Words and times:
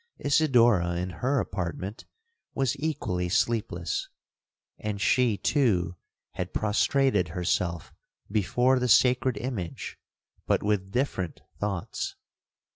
'Isidora, 0.17 0.95
in 0.95 1.11
her 1.11 1.39
apartment, 1.39 2.05
was 2.55 2.75
equally 2.79 3.29
sleepless; 3.29 4.09
and 4.79 4.99
she, 4.99 5.37
too, 5.37 5.95
had 6.31 6.55
prostrated 6.55 7.27
herself 7.27 7.93
before 8.31 8.79
the 8.79 8.87
sacred 8.87 9.37
image, 9.37 9.99
but 10.47 10.63
with 10.63 10.89
different 10.91 11.41
thoughts. 11.59 12.15